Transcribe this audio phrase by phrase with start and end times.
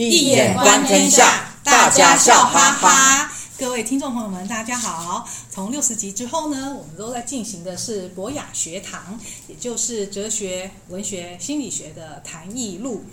[0.00, 3.32] 易眼观天下，大家笑哈哈。
[3.58, 5.28] 各位听众朋友们，大家好。
[5.50, 13.06] 从六十集之后呢，我们都在进行的是博雅学堂，也就是哲学、文学、心理学的谈艺录。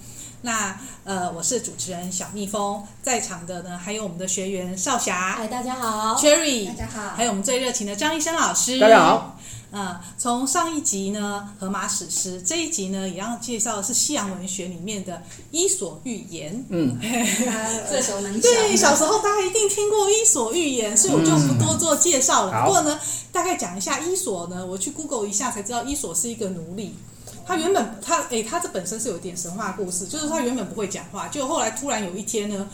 [0.43, 9.39] 那呃，我是主持人小蜜蜂，在场的呢还有我们的学员少霞，嗨，大家好；Cherry，大家好；还有我们最热情的张医生老师，大家好。
[9.75, 15.13] 呃，从上一集呢，荷马史诗这一集呢，也要介绍的是西洋文学里面的
[15.51, 16.55] 《伊索寓言》。
[16.69, 16.97] 嗯，
[17.91, 18.41] 耳熟能详。
[18.41, 22.53] 对，小时候大家一定听过《伊索寓言》，所以我就不多做介绍了。
[22.55, 22.97] 嗯、不过呢，
[23.33, 26.95] 大概讲一下伊索呢，我去 Google 一下才知道，伊索是一个奴隶。
[27.47, 32.67] 他原本他诶，他这本身是有点神话故事，就是他原本不会讲话，就后来突然有一天呢，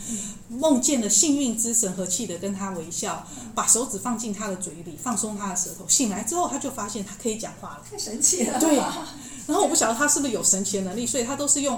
[0.48, 8.58] 梦见了幸运之神和气的跟他微笑，把手指放进他的嘴里，放松他的舌头，醒来之后他就发现他可以讲话了，太神奇了。
[8.60, 11.78] 对，然后我不晓得他是不是有神奇的能力，所以他都是用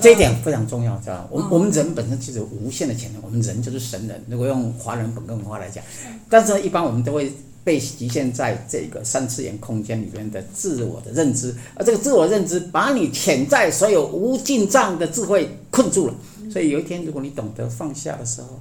[0.00, 1.26] 这一点非常重要，知道吗？
[1.30, 4.24] 我我们人本身其实有无限的潜能，我们人就是神人。
[4.28, 5.82] 如果用华人本根文化来讲，
[6.30, 7.32] 但是一般我们都会。
[7.68, 16.14] 被局限在这个三次元空间里面的自我的认知，而这个自我认知把你潜在所有无尽藏的智慧困住了。
[16.50, 18.58] 所以有一天，如果你懂得放下的时候，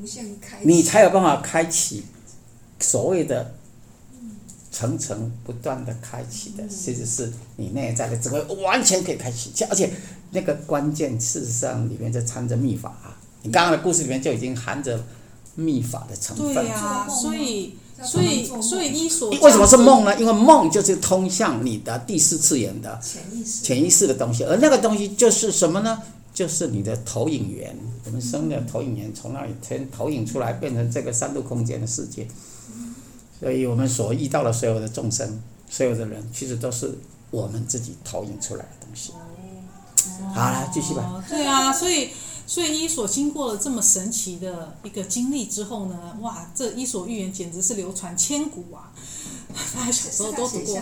[0.00, 2.02] 无限开，你才有办法开启
[2.80, 3.54] 所谓的
[4.72, 9.52] 层层不断的开启的，其实是你内在的智慧完全可以开启。
[9.70, 9.88] 而且
[10.32, 13.16] 那个关键事实上里面就掺着秘法啊！
[13.42, 15.00] 你刚刚的故事里面就已经含着
[15.54, 16.52] 秘法的成分。
[16.52, 17.76] 对呀，所以。
[18.04, 20.18] 所以，所以你所为什么是梦呢？
[20.18, 26.02] 因为梦就是通向你的第四次元的潜意识、潜意识的东西，而那个东西就是什么呢？
[26.34, 27.76] 就是你的投影源。
[28.04, 32.26] 我们生的投影源从那里先投影出来，变成这个三度空间的世界。
[33.38, 36.98] 所以我们所遇到的所有的众生、所有的人，其实都是
[37.30, 39.12] 我们自己投影出来的东西。
[40.34, 41.24] 好，了继续吧。
[41.28, 42.08] 对啊，所以。
[42.52, 48.92] 所以伊索经过了这么神奇的一个经历之后呢，哇，这伊索寓言简直是流传千古啊！
[49.74, 50.78] 大家小时候都读过。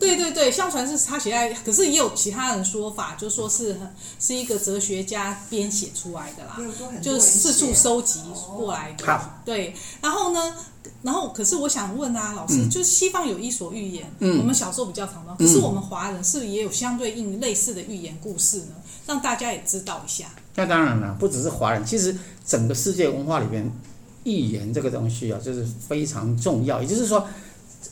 [0.00, 3.78] 对对对，相传是他写在，可是也有其他人说法，就说是
[4.18, 6.58] 是一个哲学家编写出来的啦，
[7.02, 8.20] 就是四处收集
[8.56, 9.04] 过来的。
[9.04, 10.56] 好，对，然后呢，
[11.02, 18.74] 然后可是我想问啊，老师，嗯、就是西方有伊索寓言，嗯、我们小时候比较常听，可是我们华人是不是也有相对应类似的寓言故事呢？
[19.06, 20.30] 让大家也知道一下。
[20.56, 22.16] 那当然了，不只是华人，其实
[22.46, 23.68] 整个世界文化里边，
[24.22, 26.80] 寓言这个东西啊，就是非常重要。
[26.80, 27.26] 也就是说，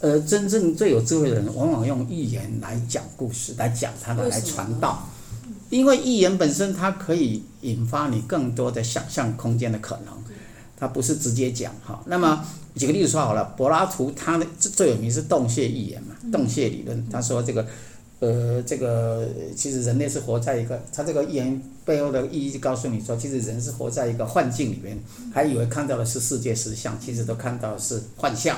[0.00, 5.08] 呃，真正最有智慧的人，往往用寓言来讲故事，来讲他的，来传道。
[5.70, 10.14] 因为寓言本身，它可以引发你更多的想象空间的可能，
[10.76, 12.00] 它不是直接讲哈。
[12.06, 12.44] 那么
[12.76, 17.66] 举个例子说好了，柏拉图他的最有名是洞穴寓言嘛，洞穴理论，他说这个。
[18.22, 24.96] 呃，这个其实人类是活在一个，他这个预言背后的意义，告诉你说，其实人是活在一个幻境里面，
[25.34, 28.56] 还以为看到的是世界实相，其实都看到的是幻象。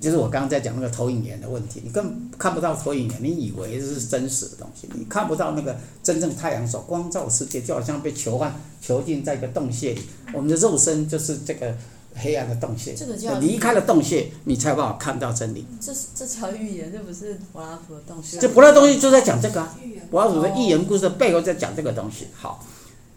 [0.00, 10.00] 就是我刚刚在讲那个投影源的问题，你根本看不到投影源，你以为这是真实的东西，你看不到那个真正太阳所光照的世界，就好像被囚犯囚禁在一个洞穴里，
[10.32, 11.76] 我们的肉身就是这个。
[12.14, 15.66] 黑暗的洞穴，这个叫离开了洞穴，你才有办法看到真理。
[15.80, 18.38] 这是这条寓言，这不是柏拉图的洞穴。
[18.38, 19.76] 这柏拉图东西就在讲这个啊，
[20.10, 22.26] 柏拉图的寓言故事的背后在讲这个东西。
[22.34, 22.66] 好，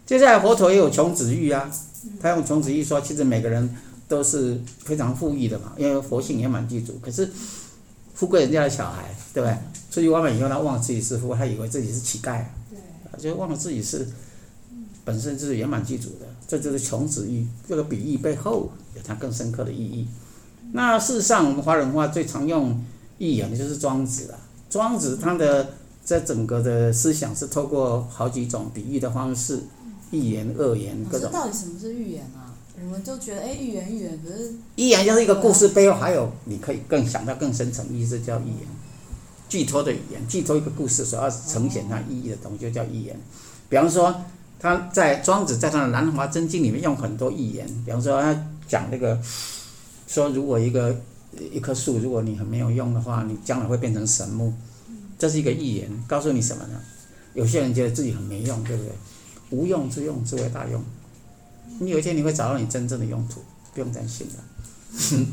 [0.06, 1.70] 接下来佛陀也有穷子喻啊，
[2.20, 3.76] 他用穷子喻说，其实每个人
[4.08, 6.98] 都是非常富裕的嘛，因为佛性圆满具足。
[7.02, 7.30] 可是
[8.14, 9.56] 富贵人家的小孩，对不对？
[9.90, 14.08] 出去外面以后，他忘了自己是富，他以为自己是乞丐，对，就忘了自己是
[15.04, 16.26] 本身就是圆满具足的。
[16.56, 20.06] 这就是穷子喻这个比喻背后有它更深刻的意义。
[20.72, 22.80] 那事实上，我们华人文化最常用
[23.18, 24.38] 寓言的就是庄子了。
[24.70, 29.60] 庄子他的这整个的思想是透过好几种比喻的方式，
[30.12, 31.32] 寓言、恶言各种。
[31.32, 32.54] 到底什么是寓言啊？
[32.80, 38.68] 我们就觉得，哎，寓言寓言，可是寓言就是一个故事背后还有你可以更想到更深层意思，叫寓言。
[39.48, 43.18] 寄托的语言，寄托一个故事所要呈现它意义的东西，就叫寓言。
[43.68, 44.14] 比方说。
[44.58, 48.34] 他在庄子在他的《南华真经》里面用很多寓言，比方说他
[48.66, 49.20] 讲那个，
[50.06, 50.98] 说如果一个
[51.52, 54.52] 一棵树，如果你很没有用的话，你将来会变成神木，
[55.18, 56.80] 这是一个寓言，告诉你什么呢？
[57.34, 58.92] 有些人觉得自己很没用，对不对？
[59.50, 60.82] 无用之用，之为大用。
[61.78, 63.42] 你有一天你会找到你真正的用途，
[63.74, 65.26] 不用担心的。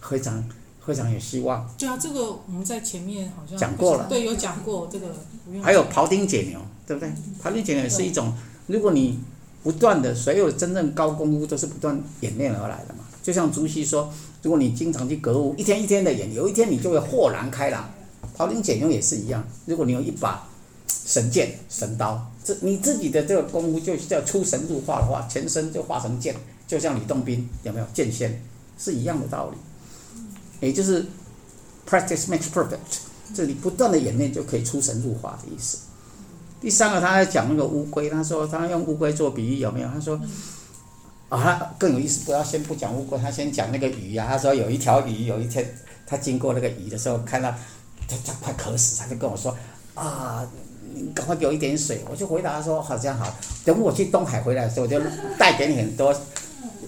[0.00, 0.42] 非常
[0.86, 1.68] 非常有希望。
[1.76, 5.14] 对啊，这个我们在前面好像讲过了，对，有讲过这个。
[5.62, 7.12] 还有庖丁解牛，对不对？
[7.42, 8.32] 庖丁解牛是一种。
[8.70, 9.18] 如果你
[9.64, 13.04] 不断的，所有真正高功夫都是不断演练而来的嘛。
[13.22, 14.10] 就像朱熹说，
[14.42, 17.90] 如果你经常去格物，一天一天的演，有一天你就会豁然开朗。
[18.38, 20.48] 庖丁解牛也是一样，如果你有一把
[20.86, 22.30] 神剑、神刀。
[22.42, 26.34] 这你自己的这个功夫，就叫出神入化的话，全身就化成剑，
[26.66, 28.42] 就像吕洞宾有没有剑仙，
[28.78, 30.66] 是一样的道理。
[30.66, 31.04] 也就是
[31.86, 32.78] practice makes perfect，
[33.34, 35.78] 这里不断的演练就可以出神入化的意思。
[36.60, 39.88] 第三个，他在讲那个乌龟，他说他用乌龟做比喻，有没有？
[39.88, 40.20] 他说
[41.30, 42.26] 啊，他更有意思。
[42.26, 44.32] 不要先不讲乌龟，他先讲那个鱼呀、啊。
[44.32, 45.66] 他说有一条鱼，有一天
[46.06, 47.50] 他经过那个鱼的时候，看到
[48.06, 49.56] 他他快渴死，他就跟我说
[49.94, 50.46] 啊，
[50.92, 52.04] 你赶快给我一点水。
[52.10, 53.34] 我就回答说好像好，
[53.64, 55.00] 等我去东海回来的时候，我就
[55.38, 56.08] 带给你很多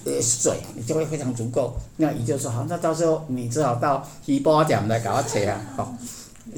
[0.04, 1.74] 呃水，你就会非常足够。
[1.96, 5.96] 那鱼就说好，那到时候你只好到鱼波点来搞我切啊，好。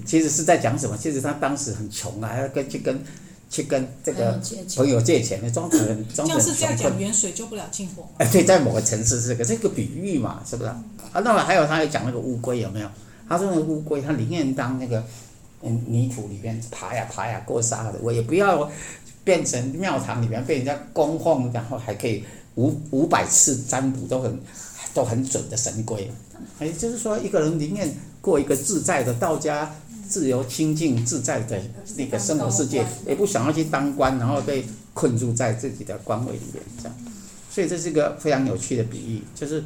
[0.04, 0.96] 其实是在讲什么？
[0.96, 3.02] 其实他当时很穷啊，要跟去跟
[3.48, 4.40] 去跟这个
[4.76, 6.38] 朋友借钱，装成装成 穷困。
[6.38, 8.06] 就是这样讲，远水救不了近火。
[8.18, 10.68] 哎，对，在某个城市是这个这个比喻嘛，是不是？
[10.68, 12.88] 啊，那么还有他还讲那个乌龟有没有？
[13.28, 15.02] 他说那个乌龟，他宁愿当那个
[15.62, 18.70] 嗯泥土里面爬呀爬呀过沙的，我也不要
[19.22, 22.24] 变成庙堂里面被人家供奉，然后还可以
[22.56, 24.38] 五五百次占卜都很
[24.92, 26.10] 都很准的神龟。
[26.58, 27.88] 哎就是说，一个人宁愿
[28.20, 29.72] 过一个自在的道家、
[30.14, 31.60] 自由、清净、自在的
[31.96, 36.96] 那个生活世界，也不想要去当官，然后被困住在自己的官位里面，这样。
[37.50, 39.64] 所以这是一个非常有趣的比喻，就是，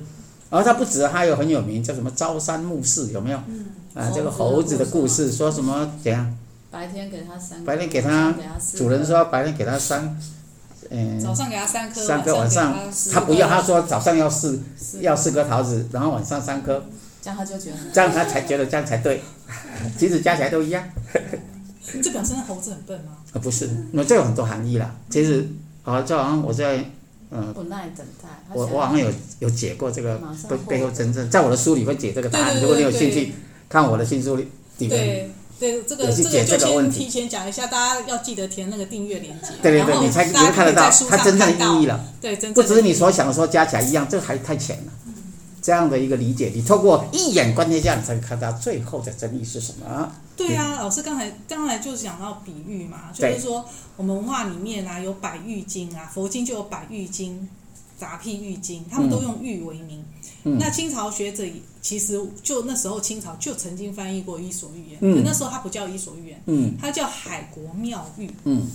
[0.48, 3.36] 然后他不止，他有很有名，叫什么朝三暮四，有没有？
[3.92, 6.34] 啊，这个猴子的故事，说什么怎样？
[6.70, 8.34] 白天给他三，白天给他
[8.74, 10.18] 主人说白天给他三。
[10.90, 12.74] 嗯，早上给他三颗，三颗晚上
[13.12, 14.58] 他不要，他说早上要四
[15.02, 16.82] 要四颗桃子，然后晚上三颗，
[17.22, 19.22] 这样他就觉得，这样他才觉得这样才对，
[19.98, 20.82] 其实加起来都一样。
[22.02, 23.12] 这表示猴子很笨吗？
[23.32, 24.94] 啊，不是，那这有很多含义啦。
[25.08, 25.46] 其实
[25.84, 26.84] 啊，就好像我在
[27.30, 32.60] 嗯，不耐等待，我我好像有有解过这个背背后真正，在我的书里会解这个答案。
[32.60, 33.32] 如果你有兴趣
[33.68, 34.48] 看我的新书里
[34.78, 35.30] 里面。
[35.58, 39.48] 对，这个这个就先提前讲一下，大家要记得填那个订阅链接。
[39.60, 42.00] 对对对，你才你会看得到它真正的意义了。
[42.20, 44.92] 对，真正不只是你所想的说加起来一样，这还太浅了。
[45.68, 50.10] 这样的一个理解，你透过一眼观天下，你才能看到最后的真意是什么。
[50.34, 53.62] 对啊，老师刚才刚才就讲到比喻嘛，就是说
[53.94, 57.46] 我们文化里面啊有百喻经啊，佛经就有百喻经、
[57.98, 60.02] 杂譬喻经，他们都用喻为名。
[60.42, 61.44] 那清朝学者
[61.82, 68.66] 其实就那时候清朝就曾经翻译过《伊索寓言》，嗯，可那时候它不叫《伊索寓言》，嗯，它叫《海国妙喻》，嗯，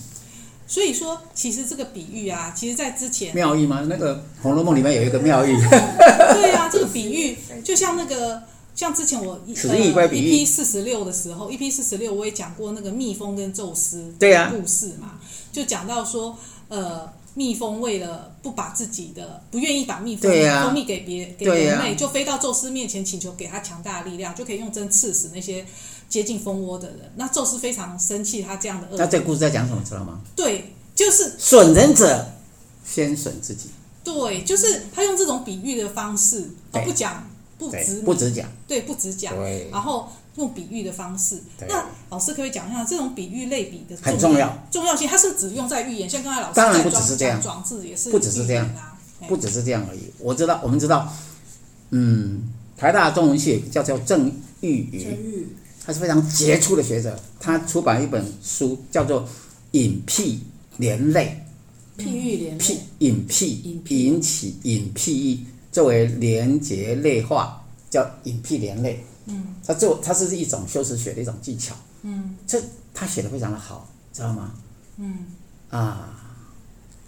[0.68, 3.86] 所以说其实这个比喻啊，其实在之前妙喻吗？
[3.90, 8.42] 那个《红楼梦》里面有一个妙喻， 对啊，这个比喻 就像那个
[8.76, 15.20] 像之前我此一归比喻 EP 四十六的时候一 P 四十六我也讲过那个蜜蜂跟宙斯的故事嘛，
[15.52, 16.38] 就讲到说
[16.70, 17.12] 呃。
[17.36, 20.32] 蜜蜂为了不把自己的不愿意把蜜蜂
[20.62, 25.66] 蜂蜜给别给人类，就飞到宙斯面前请求给他强大的力量，就可以用针刺死那些
[26.14, 27.12] 接近蜂窝的人。
[27.16, 28.98] 那宙斯非常生气，他这样的恶。
[29.00, 30.22] 那这个故事在讲什么，知道吗？
[30.36, 32.24] 对，就是损人者
[32.86, 33.70] 先损自己。
[34.04, 37.28] 对，就是他用这种比喻的方式，而不讲
[37.58, 39.34] 不直不直讲，对，不直讲，
[39.72, 40.08] 然后。
[40.36, 41.40] 用比喻的方式，
[41.70, 47.40] 那老师可，可以讲一下这种比喻类比的很重要重要性，它是只用在寓言，像刚才老师当然不只是这样，
[47.84, 48.68] 也是不只是这样，
[49.28, 50.12] 不只是这样而已。
[50.18, 51.08] 我知道，我们知道，
[51.92, 54.26] 嗯，台大中文系叫叫郑
[54.62, 59.24] 喻予，他是非常杰出的学者，他出版一本书叫做
[59.72, 60.40] 《引譬
[60.78, 61.44] 连类》，
[62.02, 63.46] 譬喻连譬引譬
[63.96, 69.04] 引起引譬意作为连结类化，叫引譬连类。
[69.26, 71.76] 嗯，他做他是一种修辞学的一种技巧。
[72.02, 72.62] 嗯，这
[72.94, 74.54] 他写的非常的好，知道吗？
[74.98, 75.26] 嗯，
[75.70, 76.14] 啊，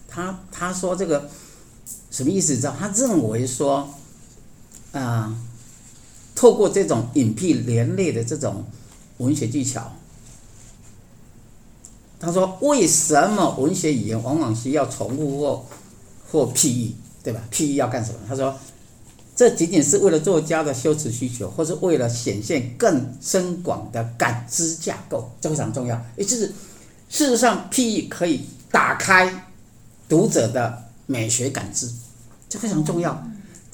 [0.07, 1.29] 他他说这个
[2.11, 2.55] 什么意思？
[2.55, 2.75] 知道？
[2.79, 3.93] 他认为说，
[4.93, 5.37] 啊，
[6.35, 8.63] 透过这种引譬连类的这种
[9.17, 9.91] 文学技巧，
[12.19, 15.65] 他说为什么文学语言往往需要重复或
[16.29, 16.91] 或譬喻，
[17.23, 17.41] 对吧？
[17.51, 18.19] 譬喻要干什么？
[18.27, 18.55] 他说。
[19.37, 26.01] 这仅仅是为了作家的修辞需求，或是为了显现更深广的感知架构，这非常重要。
[26.15, 26.47] 也就是，
[27.09, 29.49] 事实上，譬喻可以打开
[30.07, 31.91] 读者的美学感知，
[32.47, 33.21] 这非常重要。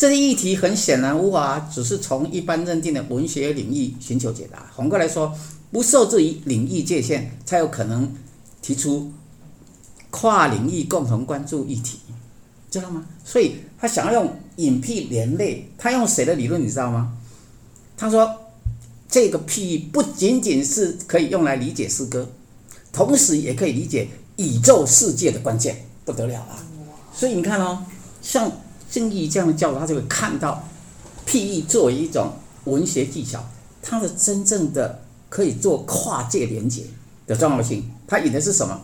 [0.02, 4.66] 这个议题很显然无法只是从一般认定的文学领域寻求解答。
[4.76, 5.32] 反过来说，
[5.72, 8.12] 不受制于领域界限，才有可能
[8.64, 9.12] 提出
[10.10, 12.00] 跨领域共同关注议题。
[12.72, 13.06] 知道吗？
[13.24, 17.16] 所以他想要用引譬连类，他用谁的理论你知道吗？
[17.96, 18.28] 他说
[19.08, 22.28] 这个譬喻不仅仅是可以用来理解诗歌，
[22.92, 26.58] 同时也可以理解宇宙世界的关键，不得了啊！
[27.14, 27.86] 所以你看哦，
[28.20, 28.52] 像
[28.92, 30.64] 正义这样的教授，他就会看到
[31.26, 32.34] 譬喻作为一种
[32.66, 33.44] 文学技巧，
[33.82, 36.84] 它的真正的可以做跨界连接
[37.26, 37.90] 的的重要性。
[38.06, 38.82] 他引的是什么？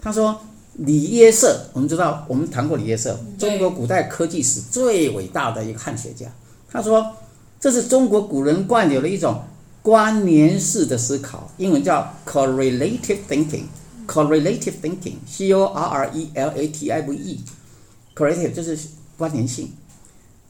[0.00, 0.40] 他说
[0.74, 6.26] 李约瑟，我们知道，我们谈过李约瑟，中国古代科技史最伟大的一个汉学家。
[6.70, 7.14] 他说，
[7.58, 9.42] 这是中国古人惯有的一种
[9.82, 13.64] 关联式的思考，英文叫 correlative thinking。
[14.06, 18.78] correlative thinking，c o r r e l a t i v e，correlative 就是
[19.20, 19.70] 关联性，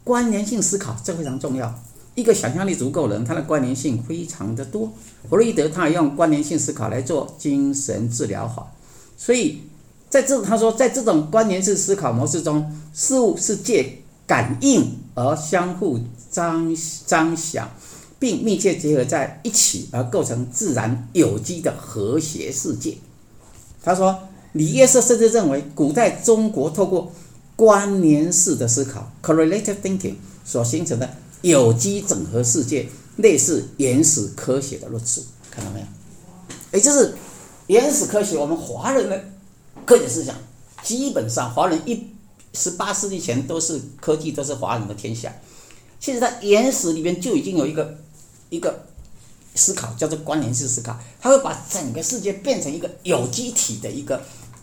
[0.05, 1.75] 关联性思考这非常重要。
[2.15, 4.93] 一个想象力足够的人，他的关联性非常的多。
[5.29, 8.71] 弗洛伊德他也用关联性思考来做精神治疗法，
[9.17, 9.63] 所以
[10.09, 15.99] 在这他说，在这种关联式思考模式中，事物是借感应而相互
[16.31, 16.73] 彰
[17.07, 17.67] 彰显，
[18.21, 22.97] 并密切结合在一起，而构成自然有机的和谐世界。
[23.83, 24.17] 他说，
[24.53, 27.11] 李约瑟甚至认为，古代中国透过
[27.61, 30.15] 关联式的思考 （correlative thinking）
[30.47, 35.23] 所形成的有机整合世界，类似原始科学的论述。
[35.51, 35.87] 看到没有？
[36.73, 37.15] 也就是
[37.67, 39.25] 原始科学，我们华人的
[39.85, 40.35] 科学思想，
[40.83, 42.07] 基本上华人一
[42.55, 45.31] 十八世纪前都是科技都是华人的天下。
[46.01, 47.99] 其实，在原始里面就已经有一个
[48.49, 48.87] 一个。
[49.53, 54.23] 思考叫做关联式思考，它会把整个世界变成一个有机体的一个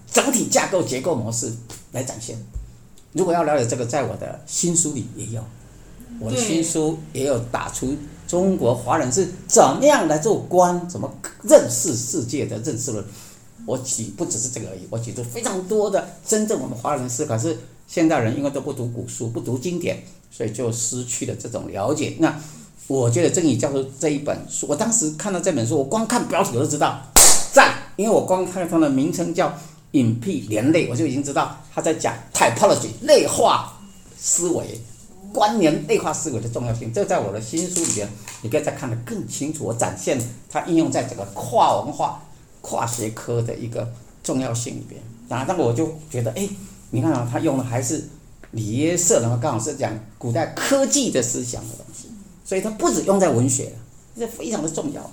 [0.09, 1.53] 整体架构结构模式
[1.91, 2.37] 来展现。
[3.13, 5.43] 如果要了解这个，在我的新书里也有，
[6.19, 7.95] 我的新书也有打出
[8.27, 11.11] 中国华人是怎么样来做官，怎么
[11.43, 13.03] 认识世界的认识论。
[13.65, 22.15] 我举不只是这个而已，我举出非常多的真正我们华人思考是现代人因为都不读古书，不读经典，所以就失去了这种了解。
[22.19, 22.33] 那。
[22.89, 27.01] 我觉得郑宇教授这一本书，我当时看到这本书，我光看标题我就知道
[27.51, 29.53] 赞，因为我光看它的名称叫
[29.91, 33.79] “隐蔽连累”，我就已经知道他在讲 typology 类化
[34.17, 34.79] 思维、
[35.33, 36.91] 关联类化思维的重要性。
[36.93, 38.09] 这在我的新书里边，
[38.41, 39.65] 你可以再看得更清楚。
[39.65, 42.21] 我展现它应用在整个跨文化、
[42.61, 43.91] 跨学科的一个
[44.23, 45.01] 重要性里边。
[45.29, 46.47] 然后，那我就觉得，哎，
[46.91, 48.07] 你看啊，他用的还是
[48.51, 52.07] 李约瑟，然后刚好是讲古代科技的思想的东西。
[52.45, 53.73] 所以它不止用在文学，
[54.17, 55.11] 这非常的重要。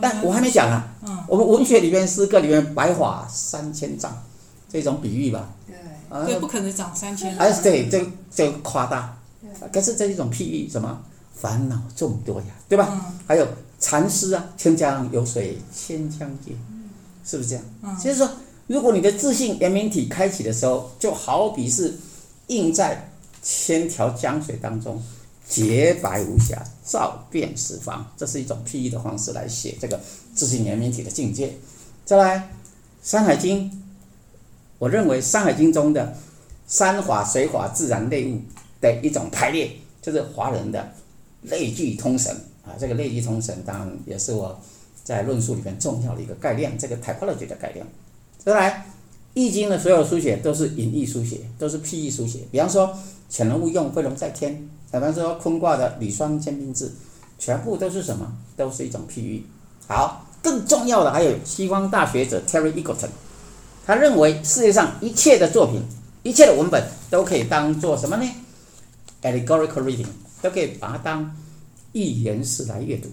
[0.00, 1.24] 但我还没讲啊。
[1.28, 4.14] 我们文学里面诗歌里面“白发三千丈”
[4.68, 5.48] 这种比喻吧。
[5.66, 5.74] 对。
[6.26, 7.36] 对，不可能长三千。
[7.38, 9.16] 哎，对，这这夸大。
[9.72, 11.02] 可是这一种譬喻，什么
[11.34, 13.12] 烦恼众多呀，对吧？
[13.26, 13.46] 还有
[13.80, 16.54] 禅师啊，“千江有水千江月”，
[17.24, 17.64] 是不是这样？
[17.82, 17.96] 嗯。
[17.96, 18.30] 其实说，
[18.66, 21.98] 如果你的自信圆明体开启的时候，就好比是
[22.48, 23.10] 映在
[23.42, 25.02] 千条江水当中。
[25.46, 30.00] 洁白无瑕，照遍十方，这是一种譬喻的方式来写这个
[30.34, 31.52] 自性圆明体的境界。
[32.04, 32.38] 再来，
[33.02, 33.70] 《山海经》，
[34.78, 36.16] 我认为《山海经》中的
[36.66, 38.40] 山法、水法、自然类物
[38.80, 39.70] 的一种排列，
[40.00, 40.92] 就是华人的
[41.42, 42.34] 类聚通神
[42.64, 42.72] 啊。
[42.78, 44.58] 这个类聚通神，当然也是我
[45.02, 47.86] 在论述里面重要的一个概念，这个 typology 的概念。
[48.42, 48.70] 再来，
[49.34, 52.40] 《易经》的所有书写都是隐喻书写，都是譬喻书写。
[52.50, 52.96] 比方说，
[53.28, 54.68] 潜龙勿用，飞龙在天。
[54.94, 56.92] 比方说坤卦的履霜坚冰至，
[57.36, 58.32] 全部都是什么？
[58.56, 59.44] 都是一种譬喻。
[59.88, 63.08] 好，更重要的还有西方大学者 Terry Eagleton，
[63.84, 65.82] 他认为世界上一切的作品、
[66.22, 68.30] 一切的文本都可以当做什么呢
[69.22, 70.06] ？Allegorical reading，
[70.40, 71.34] 都可以把它当
[71.92, 73.08] 寓言式来阅读、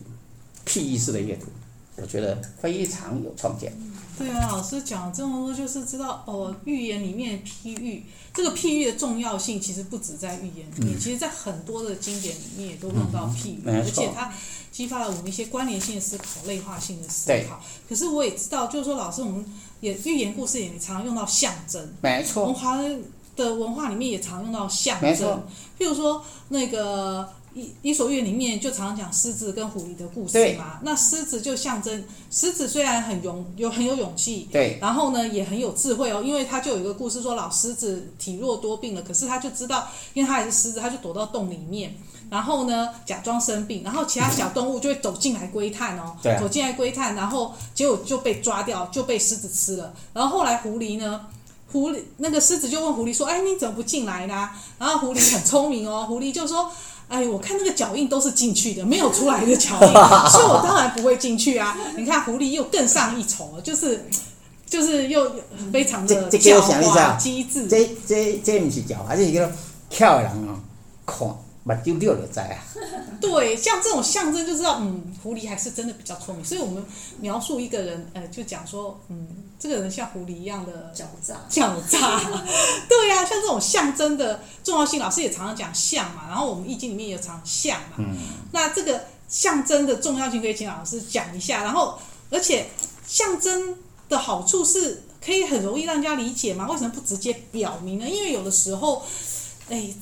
[0.68, 1.48] 譬喻式的阅读。
[1.96, 3.74] 我觉得非常有创建。
[4.22, 14.32] 对啊，老师讲这么多，就是知道哦，寓言里面的譬喻，这个譬喻的重要性其实不止在寓言里面，嗯、其实在很多的经典里面也都用到譬喻，嗯、而且它
[14.72, 17.62] 激发了我们一些关联性的思考、类化性的思考。
[17.90, 19.46] 可是我也知道，就是说老师，我们
[19.80, 21.94] 也寓言故事也常常用到象征。
[22.02, 22.44] 没错。
[22.44, 22.82] 我们华
[23.36, 25.44] 的文化里面也常用到象征，
[25.78, 27.28] 譬如说那个。
[27.54, 30.80] 伊伊索寓言里面就常常讲狮子跟狐狸的故事嘛。
[30.84, 36.22] 那狮子就象征，狮子虽然很勇，有很有勇气，对，然后呢也很有智慧哦。
[36.24, 41.94] 因为他就有一个故事说，老狮子体弱多病了，可是他就知道，因为他也是狮子，他就躲到洞里面，
[42.30, 49.94] 然后呢假装生病，然后其他小动物就会走进来窥探哦，对啊、走进来窥探，然后结果就被抓掉，就被狮子吃了。
[50.14, 51.28] 然后后来狐狸呢，
[51.72, 54.50] 狐狸那个狮子就问狐狸说：“哎，你怎么不进来呢？”
[54.80, 56.72] 然后狐狸很聪明哦， 狐狸就说。
[57.12, 59.92] 哎，我看那个脚印都是进去的，没有出来的脚印，
[60.32, 61.78] 所以我当然不会进去啊！
[61.98, 64.06] 你看狐狸又更上一筹，就是
[64.66, 65.30] 就是又
[65.74, 67.68] 非常的狡猾机智。
[67.68, 69.52] 这这这不是狡猾，这是一个
[69.90, 70.58] 跳的人哦，
[71.06, 71.28] 看。
[71.64, 72.58] 目睭掉了在啊！
[73.22, 76.44] 对，像这种象征就知道，嗯，狐狸还是真的比较聪明。
[76.44, 76.84] 所以我们
[77.20, 79.28] 描述一个人，呃，就讲说，嗯，
[79.60, 81.40] 这个人像狐狸一样的狡诈。
[81.50, 82.20] 狡诈，
[82.90, 86.24] 对呀、啊，像这种象征的重要性，老师也常常讲象嘛。
[86.28, 87.98] 然后我们易经里面也常象嘛。
[88.00, 88.18] 嗯。
[88.52, 91.64] 那这个象征的重要性，可以请老师讲一下。
[91.64, 92.00] 然后，
[92.32, 92.70] 而且
[93.08, 93.78] 象征
[94.10, 96.68] 的好处是可以很容易让人家理解嘛？
[96.70, 98.10] 为什么不直接表明呢？
[98.10, 99.04] 因为有的时候，
[99.70, 99.94] 哎，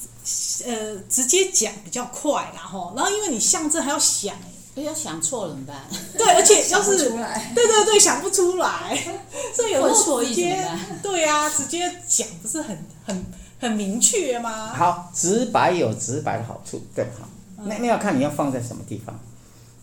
[0.65, 4.35] 呃，直接讲比较快，然后，然后因为你象征还要想，
[4.75, 5.85] 哎，要想错了怎么办？
[6.17, 8.97] 对，而且 要是对对对，想不出来，
[9.55, 10.67] 所以有时候直接
[11.01, 13.25] 对啊，直接讲不是很很
[13.59, 14.73] 很明确吗？
[14.73, 17.27] 好，直白有直白的好处，对好？
[17.65, 19.19] 那那要看你要放在什么地方，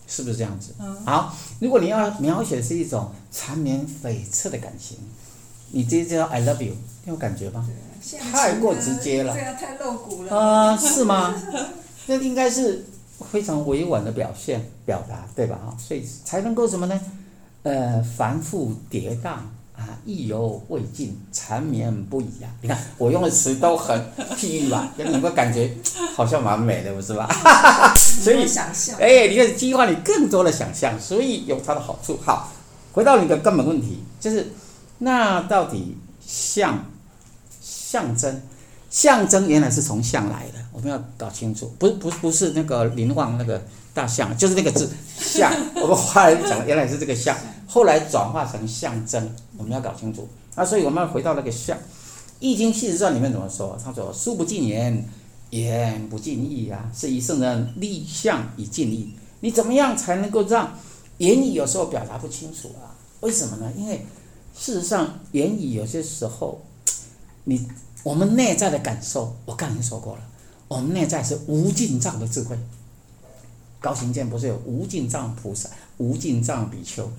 [0.07, 0.73] 是不是这样子？
[1.05, 4.97] 好，如果你要描写的是一种缠绵悱恻的感情，
[5.71, 6.73] 你直接叫 I love you，
[7.03, 7.67] 你有感觉吗？
[8.31, 10.35] 太过直接了，这样太露骨了。
[10.35, 11.33] 啊、呃，是吗？
[12.07, 12.85] 那应该是
[13.31, 15.59] 非常委婉的表现表达，对吧？
[15.65, 16.99] 哈，所以才能够什么呢？
[17.63, 19.31] 呃，繁复跌宕。
[19.77, 22.49] 啊，意犹未尽，缠绵不已啊！
[22.63, 23.95] 你看我用的词都很
[24.35, 25.71] 譬喻吧，给你们感觉
[26.15, 27.29] 好像蛮美的，不是吧？
[27.95, 32.17] 所以想象，哎，你看激发你更多的想象，所以有它的好处。
[32.25, 32.51] 好，
[32.91, 34.51] 回到你的根本问题，就是
[34.97, 36.83] 那到底象
[37.89, 38.41] 象征
[38.89, 43.63] 象征原来是从象来的，我们要搞清楚，不不不是那个林旺那个
[43.93, 47.37] 大象，就是那个字象，我们华人讲原来是这个象。
[47.65, 50.27] 后来转化成象征，我们要搞清楚。
[50.55, 51.77] 那所以我们要回到那个象，
[52.39, 53.77] 《易经》系辞传里面怎么说？
[53.83, 55.05] 他说：“书不尽言，
[55.51, 60.73] 言不尽意啊，是以圣人立象以尽意。”你怎么样才能够让
[61.19, 62.95] 言语有时候表达不清楚啊？
[63.19, 63.71] 为什么呢？
[63.77, 64.05] 因为
[64.57, 66.63] 事实上，言语有些时候，
[67.49, 67.65] 你
[68.03, 70.21] 我们内在的感受，我刚才说过了，
[70.67, 72.59] 我们内在是无尽藏的智慧。
[73.79, 77.09] 高行健不是有无尽藏菩萨、无尽藏比丘？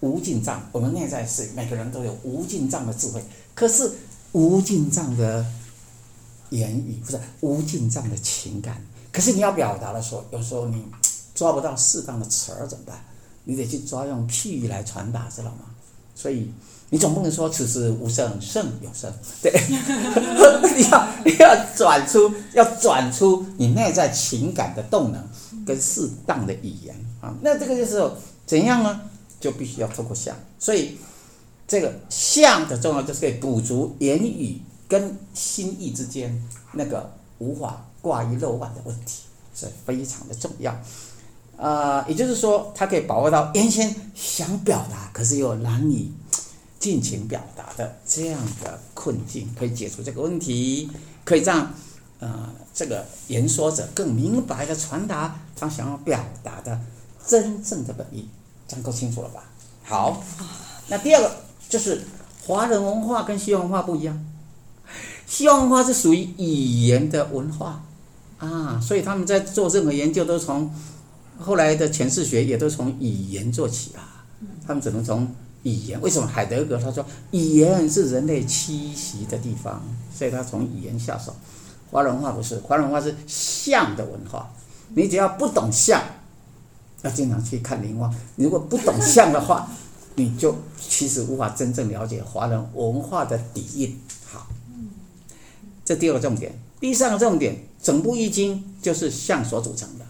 [0.00, 3.22] 无尽藏，我们内在是每个人都有无尽藏的智慧，
[3.54, 3.92] 可是
[4.32, 5.44] 无尽藏的
[6.48, 10.82] 言语不是无尽藏的情感，可是你要表达的时候，有时候你
[11.34, 13.04] 抓不到适当的词儿怎么办？
[13.44, 15.66] 你得去抓用譬喻来传达，知道吗？
[16.14, 16.50] 所以
[16.90, 19.52] 你总不能说此时无声胜有声，对，
[20.76, 25.28] 你要你要转出要转出你内在情感的动能
[25.66, 28.10] 跟适当的语言啊，那这个就是
[28.46, 29.00] 怎样呢？
[29.40, 30.96] 就必须要透过相，所以
[31.68, 39.24] 这个相的重要就是可以补足言语跟心意之间那个无法挂一漏万的问题，
[39.54, 40.74] 是非常的重要。
[41.56, 46.10] 啊、呃，也就是说，它可以把握到原先想表达，可是又难以
[46.78, 50.90] 尽情表达的这样的困境，可以解除这个问题，
[51.24, 51.72] 可以让
[52.18, 56.80] 呃这个言说者更明白的传达他想要表达的
[57.26, 58.28] 真正的本意。
[58.66, 59.44] 这样够清楚了吧？
[59.82, 60.24] 好，
[60.88, 61.30] 那第二个
[61.68, 62.02] 就是
[62.46, 64.24] 华人文化跟西方文化不一样，
[65.26, 66.44] 西方文化是属于语
[66.86, 67.84] 言的文化
[68.38, 70.72] 啊，所以他们在做任何研究都从
[71.38, 74.24] 后来的诠释学也都从语言做起啊，
[74.66, 75.28] 他们只能从
[75.62, 76.00] 语言。
[76.00, 79.82] 为什么海德格他说语言是人类栖息的地方，
[80.14, 81.34] 所以他从语言下手。
[81.90, 84.50] 华人文化不是，华人文化是象的文化，
[84.94, 86.02] 你只要不懂象。
[87.02, 89.68] 要经常去看林旺，你如果不懂象的话，
[90.16, 94.00] 你就其实无法真正了解华人文化的底蕴。
[94.24, 94.46] 好，
[95.84, 100.06] 这第二个重点，第三个重点，整部易经就是象所组成的，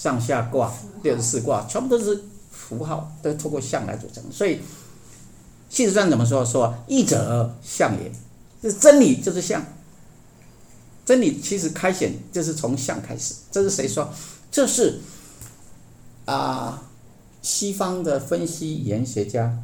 [0.00, 4.24] 上下卦六十四卦全部都是符号，都透过象来组成。
[4.32, 4.60] 所以
[5.68, 6.42] 系辞传怎么说？
[6.42, 8.10] 说易者象也，
[8.62, 9.62] 这真理就是象，
[11.04, 13.34] 真理其实开显就是从象开始。
[13.52, 14.08] 这是谁说？
[14.50, 15.00] 这是。
[16.24, 16.82] 啊，
[17.42, 19.58] 西方的分析语言学家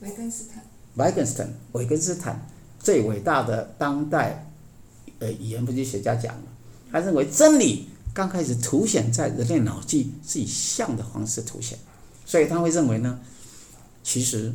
[0.00, 2.46] 维根斯坦，维根斯坦，维根斯坦
[2.78, 4.48] 最伟大的当代
[5.18, 6.42] 呃语言分析学家讲了，
[6.92, 11.76] 他认为真理刚开始凸显在人类脑际是以象的方式凸显，
[12.24, 13.18] 所以他会认为呢，
[14.04, 14.54] 其实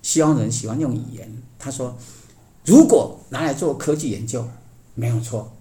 [0.00, 1.98] 西方人喜欢用语言，他说
[2.64, 4.48] 如果拿来做科技研究
[4.94, 5.52] 没有错，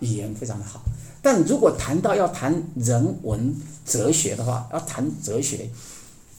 [0.00, 0.80] 语言非常的好。
[1.20, 5.68] 但如果谈到要谈人文哲学的话，要谈哲学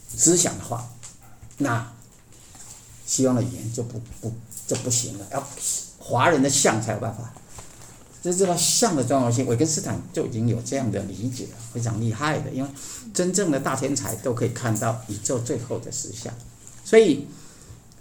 [0.08, 0.90] 思想的话，
[1.60, 1.94] 那
[3.06, 4.34] 西方的语言就不不
[4.66, 5.48] 就不行了，要
[6.00, 7.32] 华人的象才有办法。
[8.22, 12.52] 就知道象的重要性，维根斯坦就已经有这样的理解了，非常厉害的。
[12.52, 12.70] 因为
[13.14, 16.34] 真正的大天才都可以看到宇宙最后的实相，
[16.84, 17.28] 所以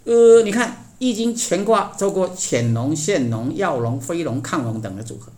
[0.03, 5.31] 呃，你看《易经》乾卦透过潜龙、现龙、耀龙、飞龙、亢龙等的组合。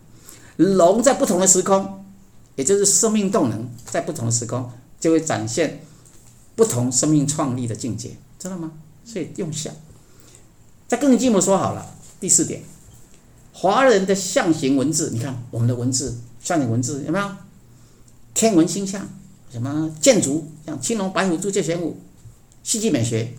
[0.57, 2.03] 龙在不同的时空，
[2.55, 5.83] 也就是生命动能在不同的时空，就会展现
[6.55, 8.71] 不同生命创立的境界，知道吗？
[9.05, 9.73] 所以用象。
[10.87, 12.61] 再更进一步说好了，第四点，
[13.61, 17.31] 华人的象形文字，你看我们的文字，象形文字有没有？
[18.33, 19.07] 天文星象，
[19.51, 21.95] 什么建筑，像青龙白虎朱雀玄武，
[22.63, 23.35] 戏剧美学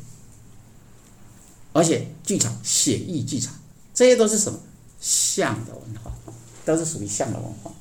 [1.73, 3.53] 而且剧场写意剧场，
[3.93, 4.61] 这些都是什么
[5.01, 6.13] 象的文化，
[6.65, 7.73] 都是属于象的文化。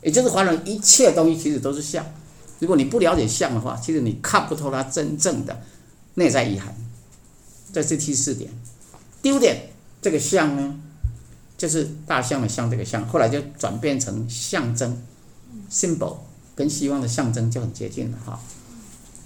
[0.00, 2.06] 也就是华人一切东西其实都是象。
[2.60, 5.60] 如果你不了解象的话，其实你看不透它真正的
[6.14, 6.72] 内在意涵。
[7.72, 8.48] 这是第四点。
[9.20, 10.78] 第五点，这个象呢，
[11.58, 14.96] 就是大象的象，这个象后来就转变成象征
[15.70, 16.16] ，symbol，
[16.54, 18.40] 跟希望的象征就很接近了哈。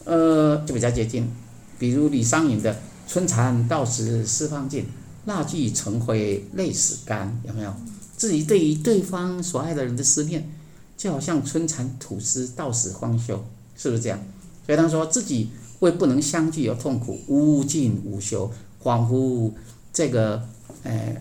[0.04, 1.30] 呃，就比较接近。
[1.78, 4.86] 比如李商隐的“春蚕到死丝方尽，
[5.26, 7.74] 蜡炬成灰泪始干”，有没有？
[8.16, 10.48] 自己对于对方所爱的人的思念，
[10.96, 13.44] 就好像春蚕吐丝到死方休，
[13.76, 14.18] 是不是这样？
[14.64, 18.50] 所以他说自己为不能相聚而痛苦，无尽无休，
[18.82, 19.50] 恍惚
[19.92, 20.48] 这个
[20.82, 21.16] 呃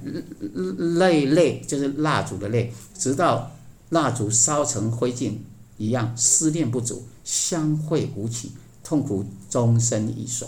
[0.97, 3.51] 泪泪就是蜡烛的泪，直到
[3.89, 5.33] 蜡烛烧成灰烬
[5.77, 8.51] 一样，思念不足，相会无期。
[8.83, 10.45] 痛苦终身已随，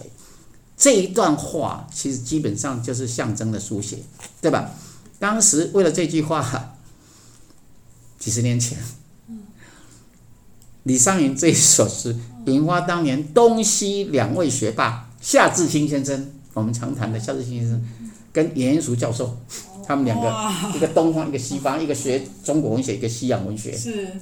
[0.75, 3.99] 这一段话其实基本上就是象征的书写，
[4.41, 4.69] 对吧？
[5.17, 6.75] 当时为了这句话，
[8.19, 8.77] 几十年前，
[10.83, 12.13] 李商隐这一首诗
[12.47, 17.81] 引发当年东西两位学霸夏志清先生，我们常谈的夏志清先生，
[18.33, 19.37] 跟颜元淑教授，
[19.87, 20.33] 他们两个
[20.75, 23.73] 一个东方一个西方，一个学中国文学，一个西洋文学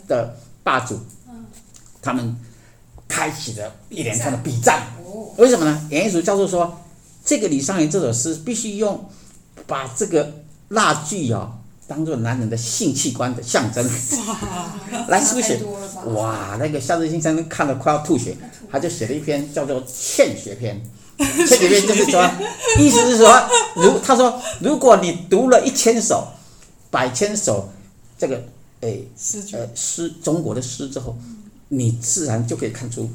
[0.07, 0.99] 的霸主，
[2.03, 2.37] 他们。
[3.13, 4.87] 开启了一连串的比战，
[5.35, 5.87] 为什么呢？
[5.91, 6.79] 颜元淑教授说，
[7.25, 9.03] 这个李商隐这首诗必须用
[9.67, 10.33] 把这个
[10.69, 11.51] 蜡炬啊
[11.89, 13.85] 当做男人的性器官的象征
[15.09, 15.59] 来书写。
[16.15, 18.33] 哇，那个夏志清先生看了快要吐血，
[18.71, 20.77] 他就写了一篇叫做《劝学篇》。
[21.23, 22.29] 劝学篇就是说，
[22.77, 26.27] 意思是说，如他说，如果你读了一千首、
[26.89, 27.69] 百千首
[28.17, 28.43] 这个
[28.81, 29.07] 诶
[29.53, 31.17] 呃诗中国的诗之后。
[31.73, 33.09] 你自然就可以看出，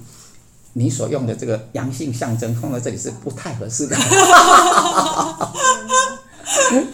[0.73, 3.95] 你所用的这个阳性象征放在这里是不太合适的。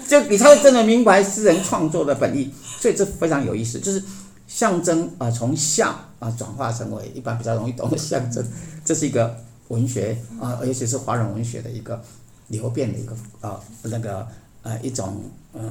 [0.09, 3.79] 就你才会真的明白诗人创作的本意，所以这非常有意思。
[3.79, 4.03] 就是
[4.49, 8.45] 象征啊，从象啊转化成为一般比较容易懂的象征，
[8.85, 9.37] 这是一个
[9.69, 12.03] 文学啊，尤其是华人文学的一个
[12.49, 14.27] 流变的一个啊那个
[14.63, 15.23] 呃一种
[15.53, 15.63] 呃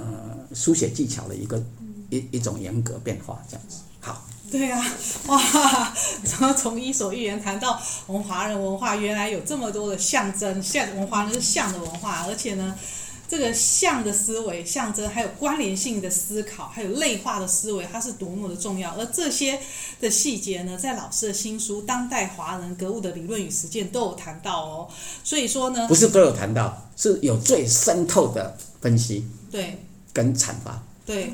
[0.53, 1.61] 书写技巧的一个
[2.09, 3.77] 一一种严格变化这样子。
[3.99, 4.25] 好。
[4.51, 4.85] 对啊，
[5.27, 5.39] 哇！
[6.25, 12.75] 然后从《伊索寓言》谈到我们华人文化，原来有这么多的象征，象文化呢是象的文化，而且呢，
[13.31, 18.93] 这个象的思维、象征，还有关联性的思考，还有类化的思维，它是多么的重要。
[18.97, 19.57] 而这些
[20.01, 24.89] 的细节呢，在老师的新书《当代华人格物的理论与实践》都有谈到哦。
[25.23, 29.77] 所以说呢，不是都有谈到，是有最深透的分析，对，
[30.11, 31.33] 跟阐发，对。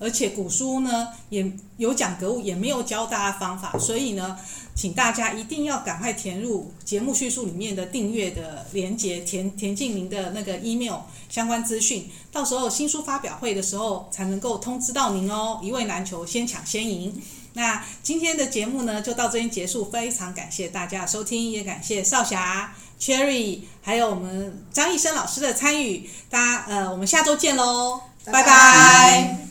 [0.00, 4.38] 而且古书呢也有讲格物，也没有教大家方法，所以呢，
[4.76, 17.20] 请大家一定要赶快填入节目叙述里面的订阅的连接，填填进您的那个 email 相关资讯，到时候新书发表会的时候才能够通知到您哦，一位难求，先抢先赢。
[17.54, 28.00] 那今天的节目呢就到这边结束，非常感谢大家的收听，也感谢少侠、Cherry 还有我们张易生老师的参与，大家呃，我们下周见喽，
[28.30, 28.44] 拜拜。
[28.44, 29.47] 拜拜。